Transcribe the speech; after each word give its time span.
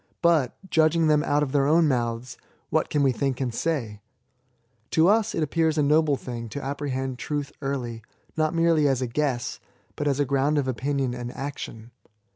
But, 0.23 0.57
judging 0.67 1.05
them 1.05 1.23
out 1.23 1.43
of 1.43 1.51
their 1.51 1.67
own 1.67 1.87
mouths, 1.87 2.35
what 2.71 2.89
can 2.89 3.03
we 3.03 3.11
think 3.11 3.39
and 3.39 3.53
say? 3.53 4.01
To 4.89 5.07
us 5.07 5.35
it 5.35 5.43
appears 5.43 5.77
a 5.77 5.83
noble 5.83 6.17
thing 6.17 6.49
to 6.49 6.63
apprehend 6.65 7.19
truth 7.19 7.51
early, 7.61 8.01
not 8.35 8.51
m^ely 8.53 8.87
as 8.87 9.03
a 9.03 9.07
guess, 9.07 9.59
but 9.95 10.07
as 10.07 10.19
a 10.19 10.25
ground 10.25 10.57
of 10.57 10.67
opinion 10.67 11.13
and 11.13 11.31
action. 11.31 11.91